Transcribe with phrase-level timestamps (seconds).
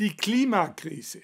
[0.00, 1.20] Die Klimakrise,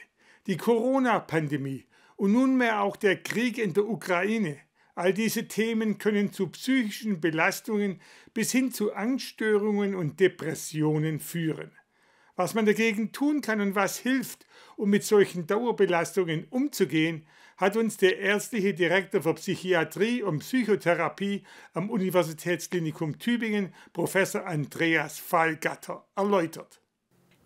[0.46, 1.86] die Corona-Pandemie
[2.16, 4.58] und nunmehr auch der Krieg in der Ukraine,
[4.94, 8.02] all diese Themen können zu psychischen Belastungen
[8.34, 11.72] bis hin zu Angststörungen und Depressionen führen.
[12.34, 14.46] Was man dagegen tun kann und was hilft,
[14.76, 21.88] um mit solchen Dauerbelastungen umzugehen, hat uns der ärztliche Direktor für Psychiatrie und Psychotherapie am
[21.88, 26.82] Universitätsklinikum Tübingen, Professor Andreas Fallgatter, erläutert.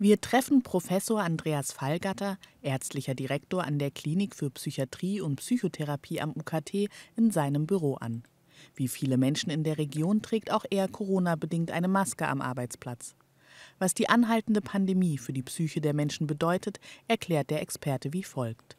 [0.03, 6.31] Wir treffen Professor Andreas Fallgatter, ärztlicher Direktor an der Klinik für Psychiatrie und Psychotherapie am
[6.31, 8.23] UKT, in seinem Büro an.
[8.75, 13.15] Wie viele Menschen in der Region trägt auch er Corona-bedingt eine Maske am Arbeitsplatz.
[13.79, 18.79] Was die anhaltende Pandemie für die Psyche der Menschen bedeutet, erklärt der Experte wie folgt.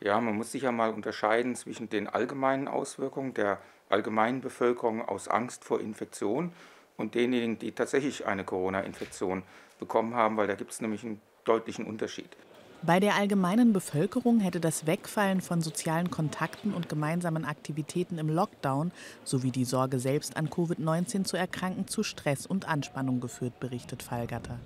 [0.00, 3.58] Ja, man muss sicher mal unterscheiden zwischen den allgemeinen Auswirkungen der
[3.88, 6.52] allgemeinen Bevölkerung aus Angst vor Infektion
[6.96, 9.42] und denjenigen, die tatsächlich eine Corona-Infektion
[9.84, 12.36] bekommen haben, weil da gibt es nämlich einen deutlichen Unterschied.
[12.82, 18.92] Bei der allgemeinen Bevölkerung hätte das Wegfallen von sozialen Kontakten und gemeinsamen Aktivitäten im Lockdown
[19.24, 24.58] sowie die Sorge, selbst an Covid-19 zu erkranken, zu Stress und Anspannung geführt, berichtet Fallgatter.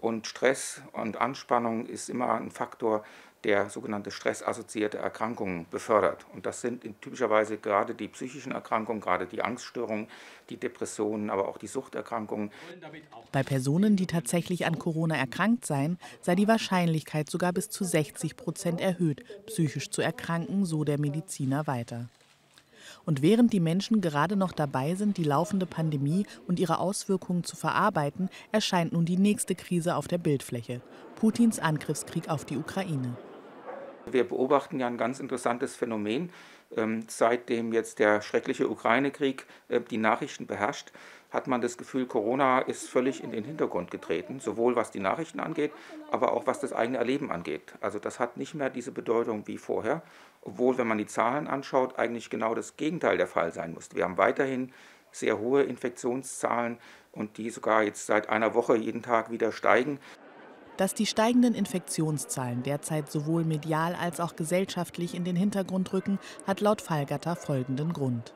[0.00, 3.02] Und Stress und Anspannung ist immer ein Faktor,
[3.44, 6.26] der sogenannte stressassoziierte Erkrankungen befördert.
[6.34, 10.08] Und das sind typischerweise gerade die psychischen Erkrankungen, gerade die Angststörungen,
[10.50, 12.50] die Depressionen, aber auch die Suchterkrankungen.
[13.32, 18.36] Bei Personen, die tatsächlich an Corona erkrankt seien, sei die Wahrscheinlichkeit sogar bis zu 60
[18.36, 22.08] Prozent erhöht, psychisch zu erkranken, so der Mediziner weiter.
[23.04, 27.56] Und während die Menschen gerade noch dabei sind, die laufende Pandemie und ihre Auswirkungen zu
[27.56, 30.80] verarbeiten, erscheint nun die nächste Krise auf der Bildfläche.
[31.16, 33.16] Putins Angriffskrieg auf die Ukraine.
[34.08, 36.30] Wir beobachten ja ein ganz interessantes Phänomen.
[36.76, 40.92] Ähm, seitdem jetzt der schreckliche Ukraine-Krieg äh, die Nachrichten beherrscht,
[41.30, 45.40] hat man das Gefühl, Corona ist völlig in den Hintergrund getreten, sowohl was die Nachrichten
[45.40, 45.72] angeht,
[46.10, 47.74] aber auch was das eigene Erleben angeht.
[47.80, 50.02] Also das hat nicht mehr diese Bedeutung wie vorher,
[50.42, 53.94] obwohl, wenn man die Zahlen anschaut, eigentlich genau das Gegenteil der Fall sein muss.
[53.94, 54.72] Wir haben weiterhin
[55.10, 56.78] sehr hohe Infektionszahlen
[57.12, 59.98] und die sogar jetzt seit einer Woche jeden Tag wieder steigen.
[60.76, 66.60] Dass die steigenden Infektionszahlen derzeit sowohl medial als auch gesellschaftlich in den Hintergrund rücken, hat
[66.60, 68.34] laut Fallgatter folgenden Grund.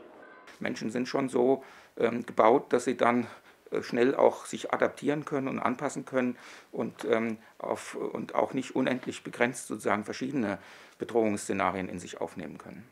[0.59, 1.62] Menschen sind schon so
[1.97, 3.27] ähm, gebaut, dass sie dann
[3.71, 6.37] äh, schnell auch sich adaptieren können und anpassen können
[6.73, 10.59] und, ähm, auf, und auch nicht unendlich begrenzt sozusagen verschiedene
[10.99, 12.84] Bedrohungsszenarien in sich aufnehmen können.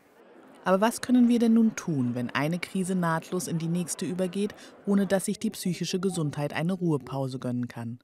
[0.65, 4.53] Aber was können wir denn nun tun, wenn eine Krise nahtlos in die nächste übergeht,
[4.85, 7.99] ohne dass sich die psychische Gesundheit eine Ruhepause gönnen kann?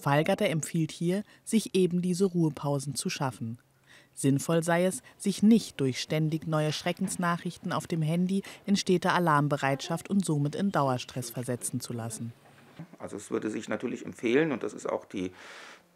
[0.00, 3.58] Fallgatter empfiehlt hier, sich eben diese Ruhepausen zu schaffen.
[4.14, 10.10] Sinnvoll sei es, sich nicht durch ständig neue Schreckensnachrichten auf dem Handy in stete Alarmbereitschaft
[10.10, 12.32] und somit in Dauerstress versetzen zu lassen.
[12.98, 15.30] Also es würde sich natürlich empfehlen, und das ist auch die,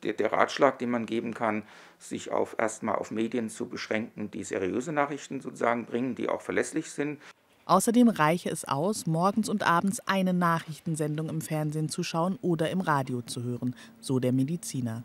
[0.03, 1.65] der, der Ratschlag, den man geben kann,
[1.99, 6.91] sich auf erstmal auf Medien zu beschränken, die seriöse Nachrichten sozusagen bringen, die auch verlässlich
[6.91, 7.21] sind.
[7.65, 12.81] Außerdem reiche es aus, morgens und abends eine Nachrichtensendung im Fernsehen zu schauen oder im
[12.81, 15.05] Radio zu hören, so der Mediziner.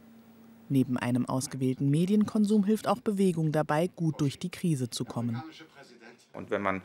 [0.69, 5.41] Neben einem ausgewählten Medienkonsum hilft auch Bewegung dabei, gut durch die Krise zu kommen.
[6.34, 6.81] Und wenn man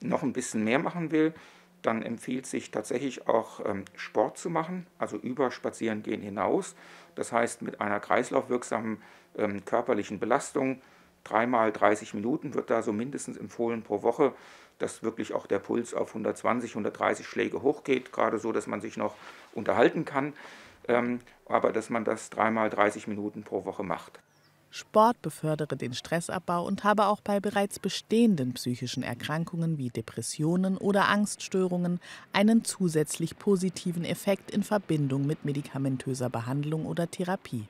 [0.00, 1.34] noch ein bisschen mehr machen will,
[1.82, 6.74] dann empfiehlt sich tatsächlich auch ähm, Sport zu machen, also über Spazierengehen hinaus.
[7.14, 8.98] Das heißt, mit einer kreislaufwirksamen
[9.36, 10.80] ähm, körperlichen Belastung,
[11.26, 14.32] dreimal 30 Minuten wird da so mindestens empfohlen pro Woche,
[14.78, 18.96] dass wirklich auch der Puls auf 120, 130 Schläge hochgeht, gerade so, dass man sich
[18.96, 19.14] noch
[19.54, 20.34] unterhalten kann,
[20.88, 24.20] ähm, aber dass man das dreimal 30 Minuten pro Woche macht.
[24.70, 31.08] Sport befördere den Stressabbau und habe auch bei bereits bestehenden psychischen Erkrankungen wie Depressionen oder
[31.08, 31.98] Angststörungen
[32.34, 37.68] einen zusätzlich positiven Effekt in Verbindung mit medikamentöser Behandlung oder Therapie.